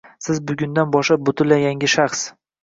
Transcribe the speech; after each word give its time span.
Siz 0.27 0.39
bugundan 0.51 0.95
boshlab 0.95 1.27
butunlay 1.29 1.63
yangi 1.67 1.93
shaxs. 1.97 2.25